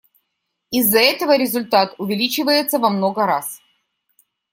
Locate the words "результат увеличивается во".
1.37-2.89